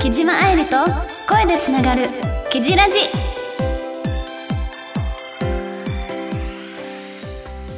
[0.00, 0.76] 木島愛理と
[1.28, 2.08] 声でつながる
[2.50, 2.98] 「キジラジ」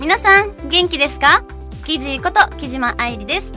[0.00, 1.42] 皆さん元気ですか？
[1.84, 3.50] キジこと木島愛理です。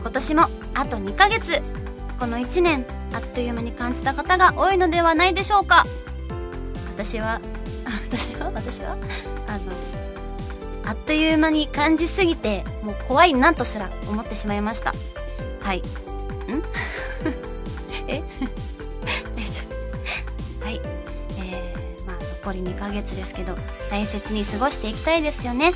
[0.00, 0.42] 今年も
[0.74, 1.62] あと2ヶ月。
[2.18, 5.84] この1年あっという間に感じた方が多いのではないでしょうか？
[6.96, 7.40] 私は
[8.08, 8.96] 私は私は？
[9.46, 9.72] あの
[10.86, 14.94] あっという間に感じすぎてもう怖いなとすら思ってしまいました。
[15.60, 15.78] はい。
[15.78, 15.82] ん？
[18.06, 18.22] え？
[19.34, 19.52] 大丈
[20.60, 20.80] 夫はい。
[21.38, 23.56] えー、まあ残り2ヶ月ですけど
[23.90, 25.72] 大切に過ごしていきたいですよね。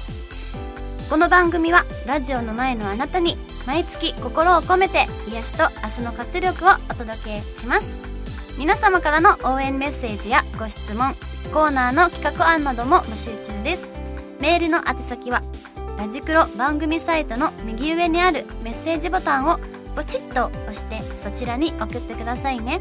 [1.08, 7.88] この番組はラジオの前のあなたに毎月心を込めて癒しと明日の活力をお届けします。
[8.58, 11.14] 皆様からの応援メッセージやご質問
[11.52, 13.89] コーナーの企画案なども募集中です。
[14.40, 15.42] メールの宛先は
[15.98, 19.58] ラジクロ番組サイトの右上にあるメッセージボタンを
[19.94, 22.78] ポチッと押してそちらに送ってくださいね。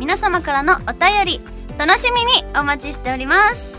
[0.00, 1.40] 皆様からのお便り
[1.78, 3.78] 楽しみにお待ちしております。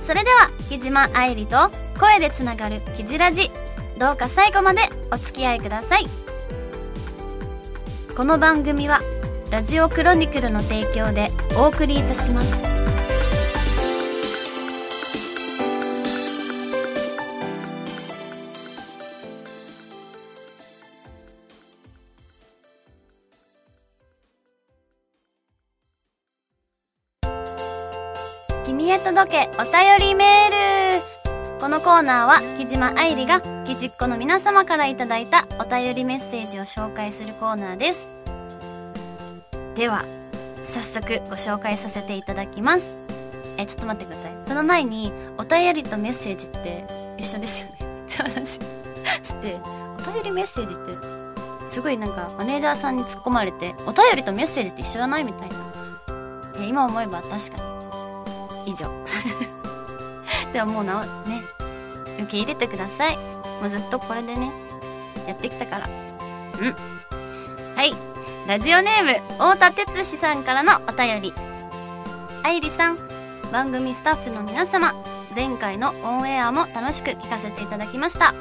[0.00, 3.50] それでは木島愛理と声でつながるキジラジ
[3.98, 6.04] どうか最後までお付き合いください。
[8.16, 9.00] この番組は
[9.50, 12.81] ラジオクロニクルの提供でお送りいたします。
[29.58, 31.60] お便りメール。
[31.60, 38.08] このコーナーは木島愛理がきじっ子の皆様からいただいたお便りメッセージを紹介するコーナーです。
[39.74, 40.04] では
[40.64, 42.88] 早速ご紹介させていただきます。
[43.58, 44.32] えちょっと待ってください。
[44.46, 46.84] その前にお便りとメッセージって
[47.18, 47.76] 一緒ですよね。
[48.06, 48.52] って話。
[48.52, 48.60] し
[49.34, 49.56] て。
[49.98, 55.56] お便りメッセージってすごいなんかマネージャーさんに突っ込まれてお便りとメッセージって一緒じゃないみたいな。
[56.58, 57.71] え今思えば確かに。
[58.66, 58.90] 以上。
[60.52, 61.42] ではもうなね。
[62.18, 63.16] 受け入れてください。
[63.16, 64.52] もうずっとこれでね。
[65.26, 65.86] やってきたから。
[65.86, 66.74] うん。
[67.76, 67.94] はい。
[68.46, 71.32] ラジオネーム太田哲司さんからのお便り。
[72.42, 72.98] 愛理さん
[73.52, 74.94] 番組スタッフの皆様
[75.34, 78.34] 前回のオンエアも楽しく聞かせていただきました。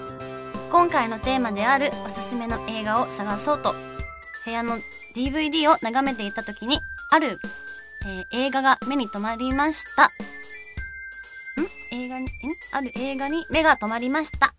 [0.71, 3.75] 今回のテーマであるおすすめの映画を探そうと。
[4.43, 4.79] 部屋の
[5.15, 7.39] DVD を眺めていた時にある、
[8.05, 10.05] えー映画が目に留まりました。
[10.05, 10.09] ん？
[11.91, 12.25] 映画に？
[12.25, 12.29] ん？
[12.71, 14.53] ある映画に目が止まりました。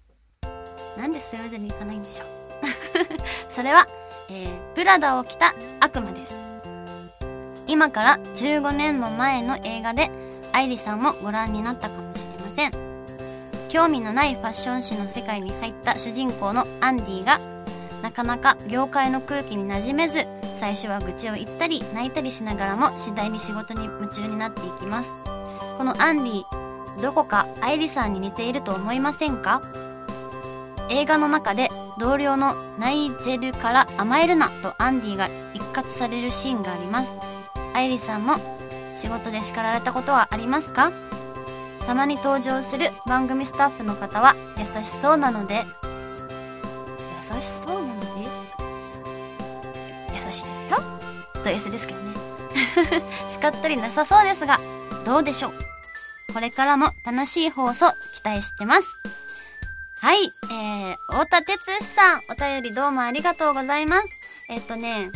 [0.96, 2.28] なんでスムーズにいかないんでしょう。
[3.50, 3.86] それは、
[4.30, 6.34] えープラダを着た悪魔です。
[7.66, 10.10] 今から15年も前の映画で
[10.52, 12.72] 愛理さんもご覧になったかもしれません。
[13.68, 17.40] 興味のないファッション誌の世界に入った主人公のアンディが
[18.02, 20.26] なかなか業界の空気に馴染めず
[20.62, 25.10] 最初は愚痴を言ったり泣いたりしながらも次第に仕事に夢中になっていきます。
[25.76, 29.60] このアンディどこか愛理さんに似ていると思いませんか？
[30.88, 31.68] 映画の中で
[31.98, 37.10] 同僚のナイジェルから甘えるなとアンディが一括されるシーンがあります。
[37.74, 38.36] 愛理さんも
[38.96, 40.92] 仕事で叱られたことはありますか？
[41.88, 45.64] たまに登場する番組スタッフの方は優しそうなので。
[47.34, 48.41] 優しそうなので？
[50.72, 50.82] よ
[51.44, 52.12] ド S ですけどね
[53.28, 54.58] 叱ったりなさそうですが
[55.04, 55.48] どうでしょ
[56.28, 56.32] う？
[56.32, 58.88] これからも楽しい放送期待してます
[60.00, 64.08] はい、えー、太田哲司さん、お便りどうもありがとうございます。
[64.48, 65.12] えっとね、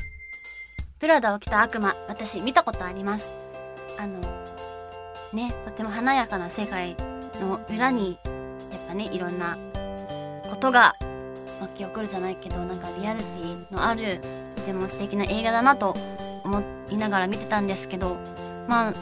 [1.00, 3.34] プラダを着た悪魔、私見たことあります。
[3.98, 4.20] あの、
[5.32, 6.94] ね、とても華やかな世界
[7.40, 8.16] の裏に、
[8.70, 9.56] やっぱね、いろんな
[10.50, 10.94] ことが
[11.60, 14.20] 巻き起こるじゃないけど、なんかリアリティのある、
[14.66, 15.96] ても素敵な映画だなと
[16.44, 18.16] 思いながら見てたんですけど、
[18.68, 18.92] まあ、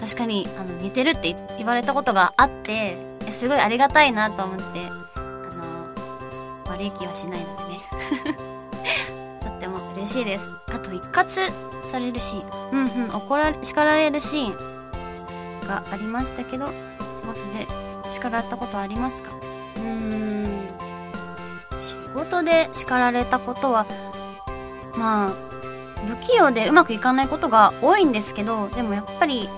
[0.00, 2.96] 確かに、あの、似てるって言われたことがあって、
[3.30, 4.64] すごいありがたいなと思って、
[5.16, 5.20] あ
[6.68, 7.80] の、悪い気はしないのでね。
[9.42, 10.48] とっても嬉しいです。
[10.72, 11.50] あと、一括
[11.90, 12.80] されるシーン。
[12.86, 16.72] うんうん、怒られ、叱られるシーンがありましたけど、仕
[17.26, 17.66] 事で
[18.10, 19.30] 叱られたことありますか？
[19.76, 20.66] うーん、
[21.80, 23.86] 仕事で叱られたことは、
[24.96, 25.52] まあ、
[26.06, 29.48] 不器用でうまくいかないことが多いんですけど、でもやっぱり、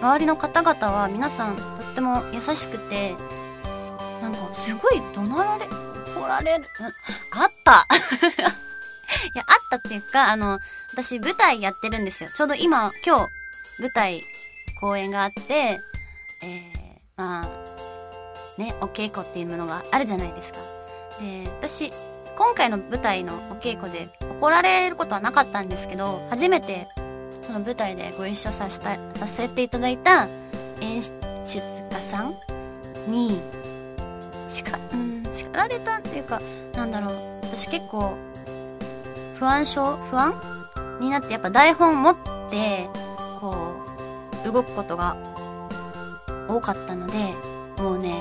[0.00, 3.14] 周りの方々は皆さんとっても優しくて、
[4.20, 5.66] なんかすごい怒鳴られ、
[6.16, 6.64] 怒られる、
[7.32, 7.86] あった
[9.34, 10.60] いや、あったっていうか、あの、
[10.92, 12.30] 私舞台やってるんですよ。
[12.30, 13.26] ちょうど今、今日、
[13.80, 14.22] 舞台、
[14.80, 15.80] 公演があって、
[16.42, 16.60] えー、
[17.16, 20.58] まあ、ね、お稽古っていうものがあるじゃないですか。
[21.20, 21.92] で、私、
[22.36, 24.08] 今回の舞台のお稽古で
[24.38, 26.86] 怒られることはなかったんですけど、初めて
[27.42, 30.28] その舞台でご一緒させた、させていただいた
[30.80, 31.12] 演出
[31.90, 32.34] 家さん
[33.10, 33.40] に、
[34.48, 36.40] しか、うん、叱られたっていうか、
[36.74, 38.14] なんだろう、私結構、
[39.38, 40.34] 不安症不安
[41.00, 42.16] になってやっぱ台本持っ
[42.48, 42.88] て、
[43.40, 43.74] こ
[44.44, 45.16] う、動くことが
[46.48, 47.18] 多かったので、
[47.82, 48.14] もうね、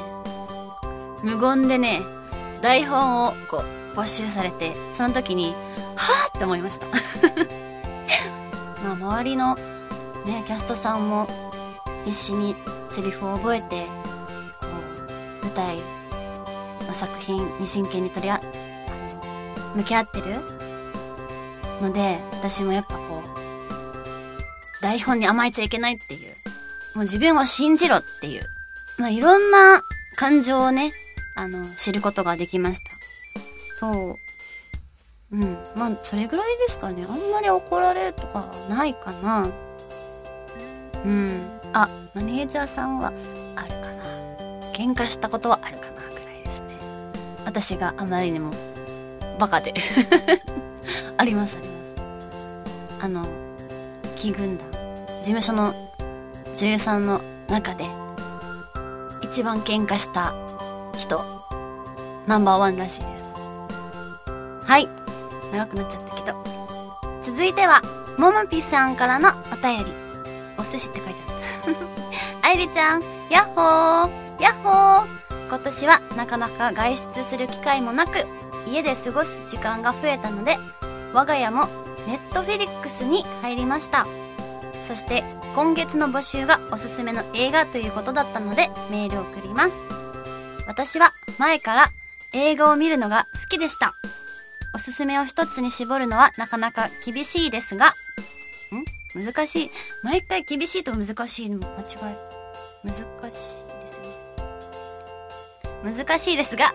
[1.24, 2.02] 無言でね、
[2.62, 5.54] 台本をこう、募集されて、その時に、
[5.96, 6.86] はぁって思いました。
[8.84, 9.56] まあ、周りの
[10.26, 11.28] ね、キャストさんも
[12.06, 12.56] 必死に
[12.90, 13.86] セリフを覚えて、
[14.60, 14.68] こ
[15.42, 15.78] う、舞台、
[16.88, 18.42] ま、作品に真剣に取りあ、
[19.76, 20.42] 向き合ってる
[21.82, 26.36] ので、私もやっぱこう、台本に甘えちゃいけないっていう、
[26.96, 28.50] もう自分を信じろっていう、
[28.98, 29.82] まあ、いろんな
[30.16, 30.92] 感情をね、
[31.36, 32.81] あの、知ることができました。
[33.82, 34.18] そ
[35.32, 35.36] う。
[35.36, 35.58] うん。
[35.76, 37.04] まあ、それぐらいですかね。
[37.04, 39.50] あんまり怒られるとかないかな。
[41.04, 41.32] うん。
[41.74, 43.12] あ、マネージャーさんは
[43.58, 44.04] あるかな。
[44.74, 46.76] 喧嘩したことはあるかな、ぐらいですね。
[47.46, 48.54] 私があまりにも
[49.42, 49.74] バカで
[51.18, 51.82] ありますあります
[53.02, 53.26] あの
[54.16, 54.68] キ軍団
[55.24, 55.74] 事務所の
[56.56, 57.20] 女優さんの
[57.50, 57.86] 中で
[59.24, 60.36] 一番喧嘩した
[60.96, 61.20] 人
[62.28, 63.21] ナンバーワンらしいです
[64.72, 64.88] はい。
[65.52, 66.38] 長くなっちゃったけど。
[67.22, 67.82] 続いては
[68.18, 69.92] ももぴさんからのお便り。
[70.58, 71.76] お寿司って書いてある。
[72.42, 74.42] 愛梨ちゃんやっほー。
[74.42, 75.48] やっほー。
[75.50, 78.26] 今年はなかなか外出する機会もなく
[78.66, 80.58] 家で過ごす時間が増えたので
[81.12, 81.68] 我が家も
[82.08, 84.08] ネットフィリックスに入りました。
[84.82, 89.76] そして今月の募集がおすすめの映画ということだったのでメールを送ります。
[90.66, 91.92] 私は前から
[92.32, 93.94] 映画を見るのが好きでした。
[94.74, 97.88] おすすめを一つに絞るのはなかなか厳しいですが。
[97.88, 97.92] ん？
[99.14, 99.72] 難しい。
[100.04, 102.16] 毎回厳しいと難しいの間違い。
[102.84, 103.02] 難しい
[103.82, 104.08] ですね。
[105.84, 106.74] 難しいですが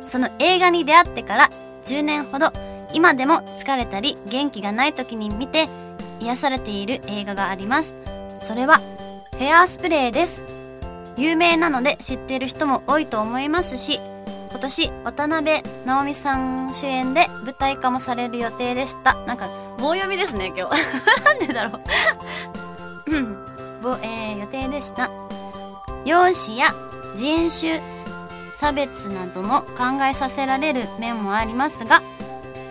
[0.00, 1.50] その映画に出会ってから
[1.84, 2.52] 10年ほど
[2.92, 5.68] 今でも疲れたり元気がない時に見て
[6.20, 7.92] 癒されている映画があります。
[8.40, 8.80] それは
[9.38, 10.44] ヘアスプレーです。
[11.18, 14.00] 有名なので知っている人も多いと思いますし、
[14.50, 19.14] 今年渡辺直美さん主演で舞台化もされる予定でした。
[19.24, 19.48] なんか
[19.78, 20.76] 棒読みですね、今日。
[21.24, 21.78] なんでだろ
[23.06, 23.10] う。
[23.12, 23.36] うん。
[23.80, 25.08] ぼ、えー、予定でした。
[26.04, 26.74] 容姿や
[27.14, 27.80] 人種
[28.56, 32.02] 差別などの考えさせられる面もありますが、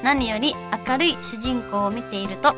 [0.03, 0.53] 何より
[0.85, 2.53] 明るい主人公を見ていると、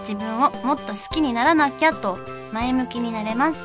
[0.00, 2.16] 自分をもっと好きにならなきゃと
[2.52, 3.64] 前向きになれます。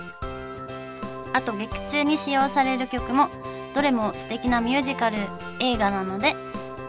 [1.34, 3.30] あと劇中に使用される曲も、
[3.76, 5.18] どれも素敵なミュージカル
[5.60, 6.36] 映画なので、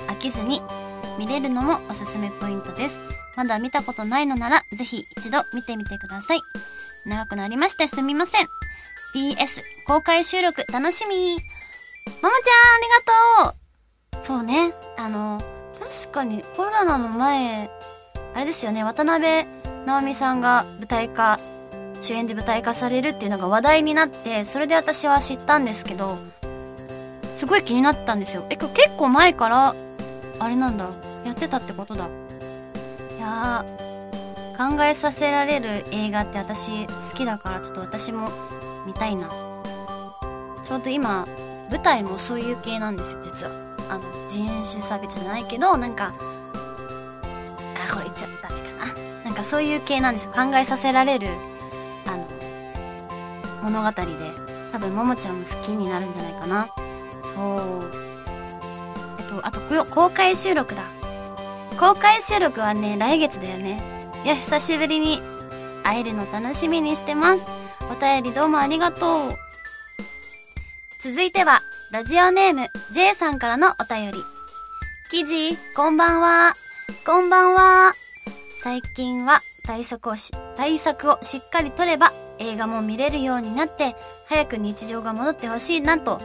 [0.08, 0.62] 飽きずに
[1.18, 2.98] 見れるのもおすすめポイントです。
[3.36, 6.40] まだ見たことないのなら、ぜひ一度見てみてください。
[7.06, 8.46] 長くなりましてすみません。
[9.14, 11.40] PS、公開収録楽しみもも
[12.20, 12.30] ちゃんあ
[12.80, 15.40] りがとうそうね、あの、
[15.78, 17.70] 確かにコロナの前、
[18.34, 19.44] あれですよね、渡辺
[19.86, 21.38] 直美さんが舞台化、
[22.00, 26.16] 主演で舞台化されるっていうのが話題になって、それで私は知ったんですけど、
[27.36, 28.46] すごい気になったんですよ。
[28.50, 29.74] え、結構前から、
[30.38, 30.90] あれなんだ、
[31.24, 32.06] やってたってことだ。
[32.06, 38.30] いやー、考えさせられる映画って私好きだから、ちょっと私も
[38.86, 39.28] 見たいな。
[40.64, 41.26] ちょうど今、
[41.70, 43.52] 舞台もそういう系なんですよ、実は。
[43.90, 49.24] あの、人種差別じゃないけど、なんか、あ、これ言っちゃダメかな。
[49.24, 50.32] なんかそういう系なんですよ。
[50.32, 51.28] 考えさせられる、
[52.06, 52.26] あの、
[53.70, 54.06] 物語で、
[54.72, 56.68] 多分、ももちゃんも好きになるんじゃないかな。
[57.34, 57.90] そう。
[59.18, 60.82] えっと、あと、公開収録だ。
[61.78, 63.80] 公開収録はね、来月だよね。
[64.24, 65.20] いや、久しぶりに
[65.82, 67.44] 会えるの楽しみにしてます。
[67.90, 69.38] お便りどうもありがとう。
[71.00, 71.60] 続いては、
[71.90, 74.18] ラジオネーム J さんからのお便り。
[75.10, 76.54] 記事、こんばんは。
[77.04, 77.94] こんばんは。
[78.62, 86.20] 最近は対策をし、対策をしっかり取れば映画も見れるようになって、早く日常が戻ってほしいなと、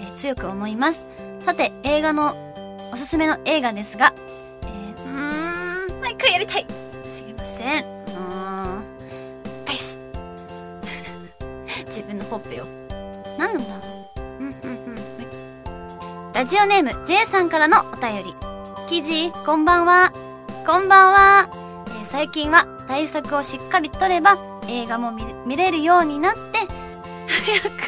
[0.00, 1.06] え、強く思います。
[1.40, 2.36] さて、映画の、
[2.92, 6.66] おすすめの映画ですが、ーん、毎回やりたい。
[7.04, 7.84] すいません。
[7.84, 8.84] うーん、
[9.66, 9.98] 返す。
[11.86, 12.64] 自分のほっぺを。
[13.38, 13.64] なんだ
[16.34, 18.34] ラジオネーム J さんからのお便り。
[18.88, 20.12] 記事、こんばんは。
[20.66, 21.48] こんばんは。
[21.88, 25.12] えー、最近は対策をしっかりとれば映画も
[25.46, 26.40] 見れるようになって、
[27.28, 27.78] 早く、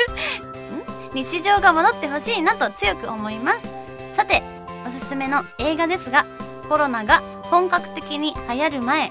[1.13, 3.69] 日常が戻ってほしいなと強く思います
[4.15, 4.43] さて
[4.87, 6.25] おすすめの映画ですが
[6.69, 9.11] コロナが本格的に流行る前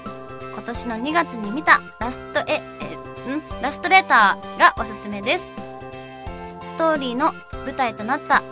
[0.52, 2.60] 今年の2月に見たラストえ
[3.28, 3.62] えん？
[3.62, 5.46] ラストレーターがおすすめです。
[6.66, 7.32] ストーリーの
[7.66, 8.42] 舞台となった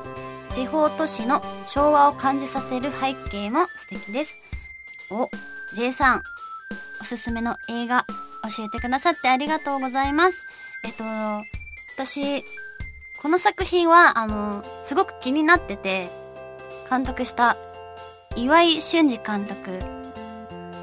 [0.50, 4.38] 地方都市の昭和を感じさせる背景も素敵です。
[5.10, 5.30] お
[5.74, 6.22] J さん
[7.00, 8.04] おすすめの映画
[8.56, 10.46] 教えてくださってありがとうございます。
[10.84, 11.04] えっと
[11.94, 12.44] 私
[13.20, 16.08] この作品はあのすごく気になってて
[16.88, 17.56] 監督した
[18.38, 19.80] 岩井俊二監督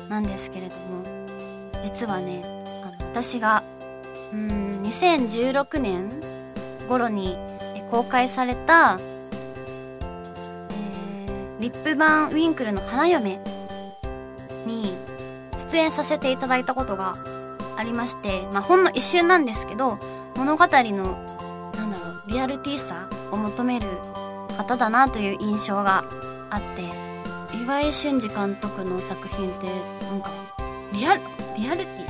[0.10, 1.06] なんですけれども
[1.82, 2.44] 実はね
[2.84, 3.64] あの私が
[4.34, 6.10] うん2016年
[6.90, 7.38] 頃に
[7.90, 9.00] 公開された、
[10.70, 13.40] えー、リップ版ウィンクルの花嫁
[14.66, 14.98] に
[15.56, 17.16] 出演させていただいたことが
[17.78, 19.98] ありまして、まあ、ほんの一瞬なんですけど
[20.36, 23.88] 物語のなんだろうリアリティーさを求める
[24.58, 26.04] 方だなという印象が
[26.50, 27.15] あって。
[27.66, 29.66] 岩井俊二監督の作品って
[30.06, 30.30] なんか
[30.94, 31.22] リアル
[31.58, 32.06] リアルティ？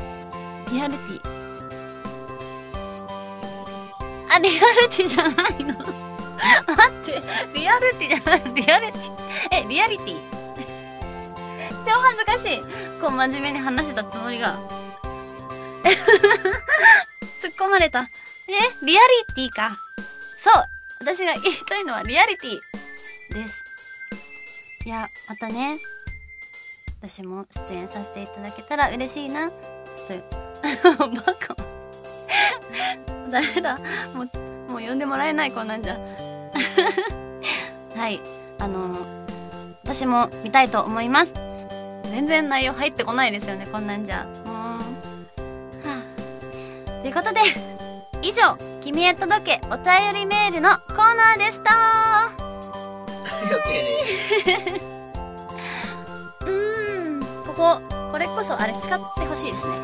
[0.74, 1.22] リアルティ？
[4.32, 4.58] あリアル
[4.90, 5.74] ティじゃないの？
[5.78, 5.90] 待
[6.94, 7.22] って
[7.54, 8.42] リアルティじゃない？
[8.54, 9.12] リアルティ？
[9.52, 10.18] えリアリティ？
[11.86, 12.62] 超恥ずかしい。
[13.00, 14.58] こう真面目に話してたつもりが。
[17.42, 18.02] 突っ込まれた。
[18.02, 18.08] え
[18.86, 19.78] リアリティか。
[20.42, 20.64] そう
[21.00, 22.60] 私が言いたいのはリアリティ
[23.34, 23.64] です。
[24.86, 25.80] いや、またね、
[27.02, 29.50] 私も出演させていただけたら嬉しいな。
[29.50, 30.18] ちょ
[30.94, 31.34] っと、 バカ。
[33.32, 33.80] ダメだ。
[34.14, 34.26] も
[34.70, 35.98] う、もう呼んでもらえない、こんなんじゃ。
[37.98, 38.22] はい。
[38.60, 38.96] あの、
[39.84, 41.34] 私も見たいと思います。
[42.12, 44.82] 全然内容入ってこないですよね、こんなんじゃもうは
[47.00, 47.02] あ。
[47.02, 47.42] ということで、
[48.22, 52.35] 以上、君へ届けお便りメールのコーナーでした。
[56.42, 57.80] うーん、ここ、
[58.12, 59.76] これこそあれ叱ってほしいですね。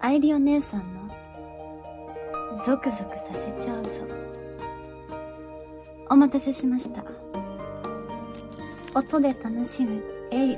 [0.00, 0.86] 愛理お姉さんの
[2.64, 3.90] ゾクゾクさせちゃうぞ。
[6.10, 7.02] お待たせしました
[8.94, 10.56] 音で楽しむ ASMR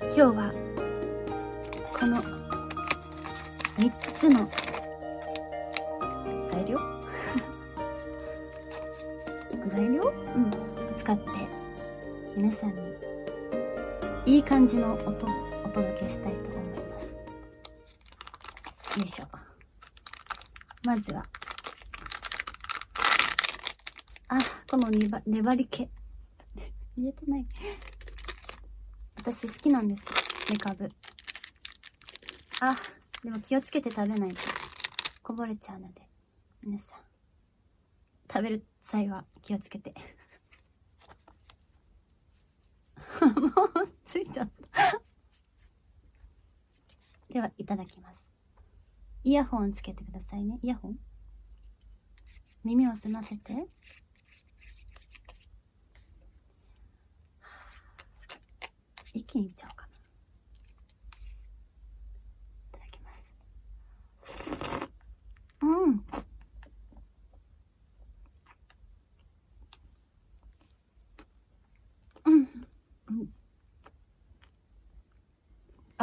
[0.00, 0.52] 今日は
[1.98, 2.20] この
[3.76, 4.50] 3つの
[6.50, 6.78] 材料？
[9.70, 10.02] 材料？
[10.34, 10.50] うん。
[10.96, 11.24] 使って
[12.36, 15.12] 皆さんにいい感じの音を
[15.64, 17.00] お届けしたいと思いま
[18.94, 18.98] す。
[19.00, 19.24] よいしょ。
[20.84, 21.24] まずは、
[24.34, 24.38] あ、
[24.70, 24.88] この
[25.26, 25.82] 粘り気。
[26.96, 27.46] 入れてない。
[29.16, 30.12] 私好きなんですよ。
[30.48, 30.88] メカブ。
[32.62, 32.74] あ、
[33.22, 34.40] でも気をつけて食べないと
[35.22, 36.08] こぼれちゃうので、
[36.62, 37.00] 皆さん、
[38.32, 39.92] 食べる際は気をつけて。
[43.20, 45.02] もう、ついちゃった。
[47.28, 48.26] では、いただきます。
[49.24, 50.58] イヤホンつけてくださいね。
[50.62, 50.98] イヤホン
[52.64, 53.68] 耳を澄ませて。
[59.14, 59.92] 一気にいっちゃおうかな。
[62.68, 63.34] いただきます。
[65.62, 66.04] うん。
[72.26, 72.48] うん。
[73.08, 73.28] うん。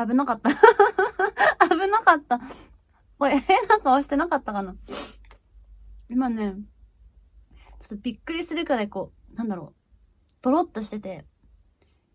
[0.07, 0.49] 危なかった。
[1.69, 2.41] 危なかった。
[3.19, 4.75] これ変な顔してなかったかな
[6.09, 6.55] 今ね、
[7.79, 11.27] ちょっとびっくりするくらいこう、なんだろう、とろっとしてて、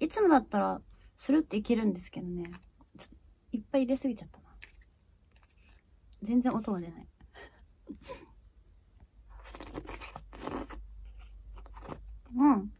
[0.00, 0.80] いつもだったら、
[1.16, 2.50] スルっていけるんですけどね、
[2.99, 3.14] ちょっと
[3.52, 4.44] いっぱい入れすぎちゃったな。
[6.23, 7.09] 全然音が出ない。
[12.37, 12.71] うん。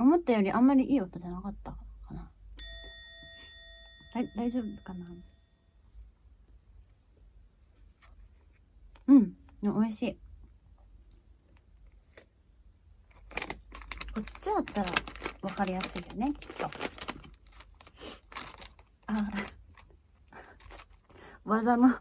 [0.00, 1.78] 思ったよりあんまりいい音じゃなかったか
[2.14, 2.30] な。
[4.14, 5.06] だ、大丈夫かな
[9.08, 9.34] うん。
[9.62, 10.18] 美味しい。
[14.14, 14.88] こっちだったら
[15.42, 16.70] 分かりやすいよね、きっと。
[19.06, 19.28] あ、
[21.44, 21.98] 技の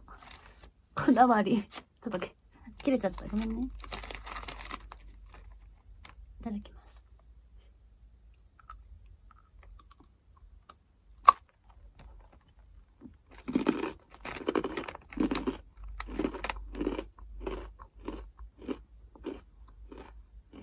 [0.94, 1.64] こだわり。
[1.64, 2.20] ちょっと
[2.78, 3.26] 切れちゃった。
[3.28, 3.70] ごめんね。
[6.42, 6.80] いただきます。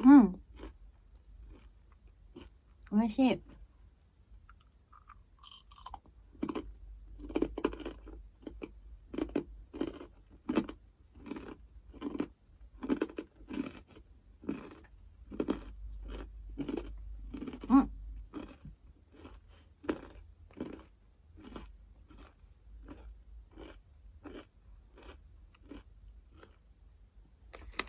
[0.06, 0.40] うん。
[2.92, 3.40] 美味しい。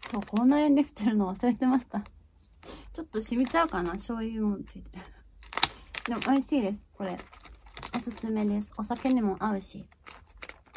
[0.10, 2.02] そう、こんなにできてるの忘れてました。
[2.94, 5.17] ちょっと染みちゃうかな醤油もついて。
[6.08, 7.18] でも美味しいです、これ。
[7.94, 8.72] おすすめです。
[8.78, 9.86] お酒にも合うし。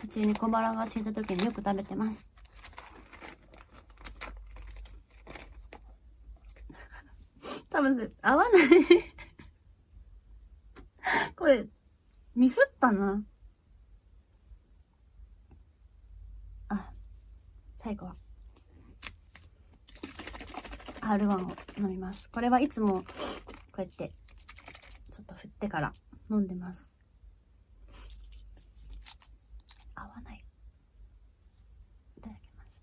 [0.01, 2.29] 普通に小腹が空いた時によく食べてます。
[7.71, 8.69] 多分、合わない
[11.37, 11.65] これ、
[12.35, 13.23] ミスったな。
[16.71, 16.91] あ、
[17.77, 18.17] 最後は。
[21.03, 22.29] R1 を飲みます。
[22.31, 23.05] これはいつもこ
[23.79, 24.13] うやって
[25.61, 25.93] ってから
[26.31, 26.97] 飲んでます。
[29.95, 30.43] 合わない。
[32.17, 32.83] いただきます。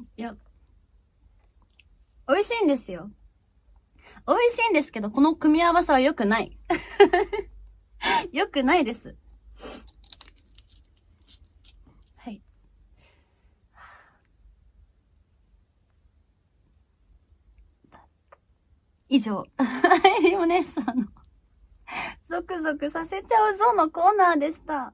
[0.16, 0.34] いや、
[2.26, 3.12] 美味しいんですよ。
[4.26, 6.58] 美味しいんですけど、この組み合わせは良くない。
[8.32, 9.16] よくないです。
[12.16, 12.42] はい。
[19.14, 21.06] 以上、えりお姉さんの
[22.28, 24.92] ゾクゾクさせちゃうぞのコーナーでした。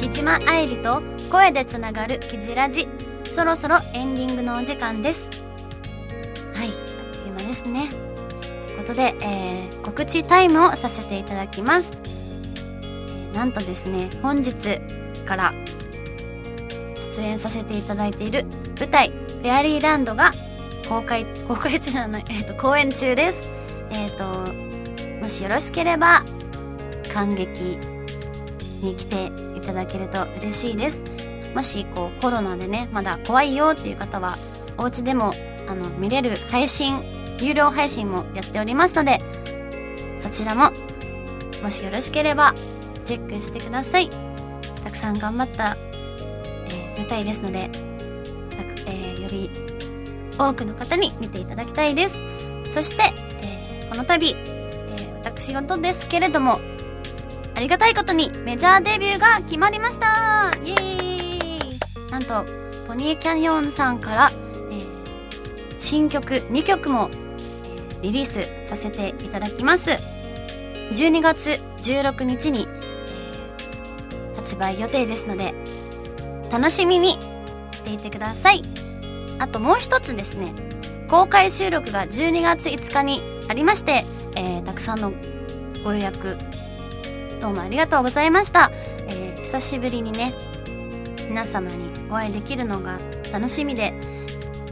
[0.00, 2.88] 木島愛理と声でつながるキジラジ。
[3.30, 5.30] そろそろエンディングのお時間です。
[6.52, 7.90] はい、あっという間ですね。
[8.62, 11.92] ということで、えー、告知タイムをさせていただきます。
[12.02, 14.80] えー、なんとですね、本日
[15.24, 15.54] から
[17.00, 18.44] 出演させていただいている
[18.78, 20.32] 舞台、フェアリーランドが
[20.88, 23.44] 公開、公開中じゃない、えっ、ー、と、公演中です。
[23.90, 26.24] えっ、ー、と、もしよろしければ、
[27.12, 27.78] 感激
[28.82, 31.02] に来ていただけると嬉しいです。
[31.54, 34.38] もしこうコロナでね、まだ怖いよっていう方は、
[34.78, 35.34] お家でも
[35.68, 36.96] あの見れる配信、
[37.38, 39.20] 有料配信もやっておりますので、
[40.20, 40.72] そちらも、
[41.62, 42.54] もしよろしければ、
[43.04, 44.10] チェックしてください。
[44.84, 45.76] たくさん頑張った、
[47.00, 47.70] 舞台ですので、
[48.86, 49.50] えー、より
[50.38, 52.16] 多くの方に見ていただきたいです。
[52.72, 53.02] そして、
[53.40, 56.60] えー、この度、え私事ですけれども、
[57.54, 62.44] ありがたいことにメジャーデビューが決まりましたイエーイなんと、
[62.86, 64.32] ポニーキャニオンさんから、
[64.70, 64.84] え、
[65.78, 69.90] 新曲2曲も、え、リリースさせていただきます。
[70.90, 72.68] 12月16日に、
[74.36, 75.54] 発売予定ですので、
[76.50, 77.18] 楽しみに
[77.72, 78.64] していてください。
[79.38, 80.52] あともう一つですね、
[81.08, 84.04] 公開収録が12月5日にありまして、
[84.36, 85.12] えー、たくさんの
[85.82, 86.36] ご予約、
[87.40, 88.70] どうもありがとうございました。
[89.08, 90.34] えー、久しぶりにね、
[91.30, 92.98] 皆様にお会いできるのが
[93.32, 93.94] 楽しみで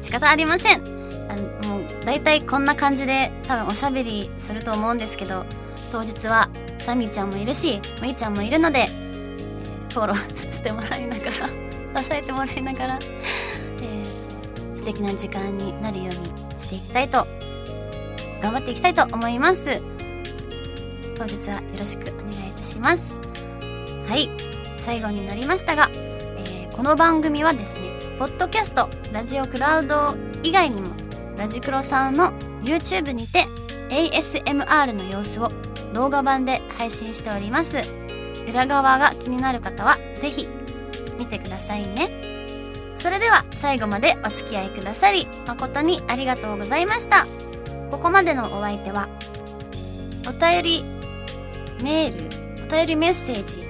[0.02, 0.82] 仕方ありません
[1.30, 5.46] あのもう大体こんな感じで多分おしゃべりすると思うんですけど
[5.92, 11.67] 当日はサミーちゃんもいるしむいちゃんもいるので、えー、フォローしてもらいながら
[12.02, 12.98] 支えてもらいながら、
[13.80, 17.26] えー、素敵な時間になるようにしていきたいと
[18.40, 19.82] 頑張っていきたいと思います。
[21.16, 23.14] 当日はよろしくお願いいたします。
[24.06, 24.30] はい。
[24.78, 30.94] 最後になりましたがえこの番組はですね、ポッドキャスト、ラジオクラウド以外にも、
[31.36, 32.32] ラジクロさんの
[32.62, 33.46] YouTube にて
[33.90, 35.50] ASMR の様子を
[35.92, 37.76] 動画版で配信しております。
[38.48, 40.48] 裏側が気になる方はぜひ
[41.18, 42.10] 見てくださいね。
[42.96, 47.26] それでは最後までお付き合いくださり誠にありがとうございました。
[47.90, 49.08] ここまでのお相手は、
[50.26, 50.84] お便り
[51.82, 53.64] メール、お便りメッセージ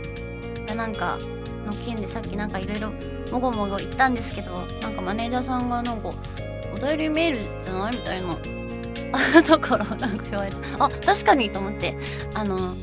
[0.66, 1.18] がなんか
[1.66, 2.90] の件でさっきなんかいろいろ
[3.30, 6.12] もごもご言ったんですけどなんかマネージャーさんがなんか
[6.74, 8.36] 「お便りメールじゃない?」みたいな
[9.44, 11.96] ところなんか言われてあ確かにと思って
[12.34, 12.74] あの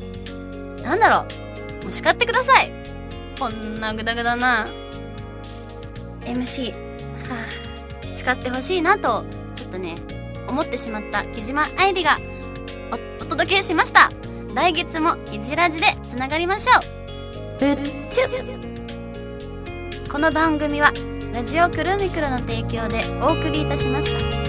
[0.84, 1.26] なんだろ
[1.82, 2.72] うもう叱ってください
[3.38, 4.68] こんなグダグダな。
[6.22, 7.36] MC は
[8.12, 9.98] あ叱ってほしいなとちょっとね
[10.48, 11.26] 思ってしまった。
[11.26, 12.18] 木島愛理が
[13.22, 14.12] お届けしました。
[14.54, 17.60] 来月もキジラジでつながりましょう。
[17.60, 17.78] ぶっ
[18.10, 18.26] ちゅ
[20.10, 20.94] この番組は
[21.34, 24.45] ラジオクルミクロの提供でお送りいたしました。